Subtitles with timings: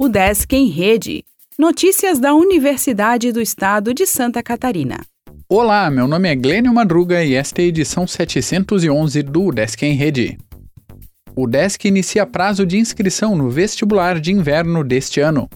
[0.00, 1.24] O Desk em Rede.
[1.58, 5.00] Notícias da Universidade do Estado de Santa Catarina.
[5.48, 9.94] Olá, meu nome é Glênio Madruga e esta é a edição 711 do Desk em
[9.94, 10.38] Rede.
[11.34, 15.50] O Desk inicia prazo de inscrição no vestibular de inverno deste ano.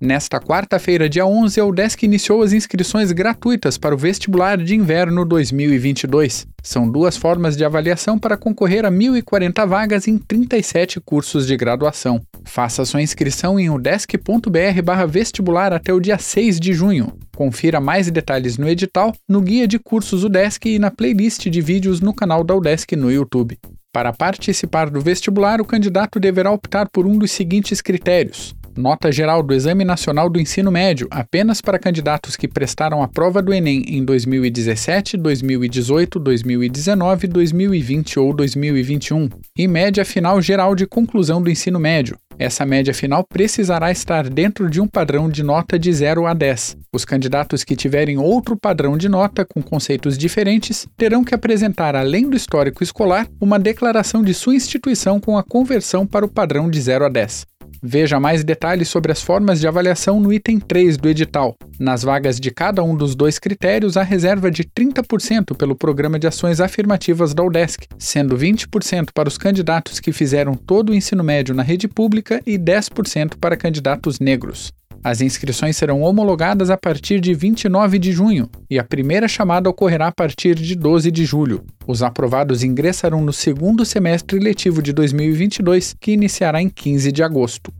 [0.00, 5.26] Nesta quarta-feira, dia 11, a UDESC iniciou as inscrições gratuitas para o vestibular de inverno
[5.26, 6.46] 2022.
[6.62, 12.18] São duas formas de avaliação para concorrer a 1.040 vagas em 37 cursos de graduação.
[12.46, 17.12] Faça sua inscrição em udesc.br/vestibular até o dia 6 de junho.
[17.36, 22.00] Confira mais detalhes no edital, no guia de cursos UDESC e na playlist de vídeos
[22.00, 23.58] no canal da UDESC no YouTube.
[23.92, 29.42] Para participar do vestibular, o candidato deverá optar por um dos seguintes critérios: Nota geral
[29.42, 33.82] do Exame Nacional do Ensino Médio apenas para candidatos que prestaram a prova do Enem
[33.88, 39.28] em 2017, 2018, 2019, 2020 ou 2021.
[39.56, 42.16] E média final geral de conclusão do ensino médio.
[42.38, 46.76] Essa média final precisará estar dentro de um padrão de nota de 0 a 10.
[46.90, 52.30] Os candidatos que tiverem outro padrão de nota com conceitos diferentes terão que apresentar, além
[52.30, 56.80] do histórico escolar, uma declaração de sua instituição com a conversão para o padrão de
[56.80, 57.44] 0 a 10.
[57.82, 61.56] Veja mais detalhes sobre as formas de avaliação no item 3 do edital.
[61.78, 66.26] Nas vagas de cada um dos dois critérios, há reserva de 30% pelo Programa de
[66.26, 71.54] Ações Afirmativas da UDESC, sendo 20% para os candidatos que fizeram todo o ensino médio
[71.54, 74.72] na rede pública e 10% para candidatos negros.
[75.02, 80.08] As inscrições serão homologadas a partir de 29 de junho e a primeira chamada ocorrerá
[80.08, 81.64] a partir de 12 de julho.
[81.86, 87.72] Os aprovados ingressarão no segundo semestre letivo de 2022, que iniciará em 15 de agosto.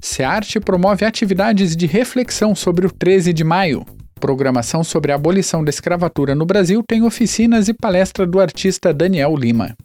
[0.00, 3.84] SEARTE promove atividades de reflexão sobre o 13 de maio.
[4.20, 9.36] Programação sobre a abolição da escravatura no Brasil tem oficinas e palestra do artista Daniel
[9.36, 9.76] Lima.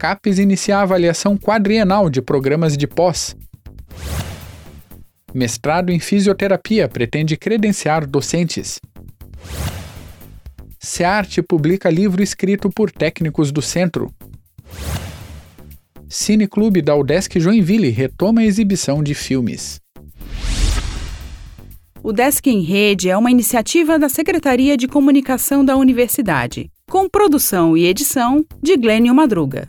[0.00, 3.36] CAPES inicia a avaliação quadrienal de programas de pós.
[5.34, 8.80] Mestrado em Fisioterapia pretende credenciar docentes.
[10.78, 14.10] SEARTE publica livro escrito por técnicos do centro.
[16.08, 19.78] Cineclube da Udesc Joinville retoma a exibição de filmes.
[22.02, 27.76] O Desk em Rede é uma iniciativa da Secretaria de Comunicação da Universidade, com produção
[27.76, 29.68] e edição de Glênio Madruga.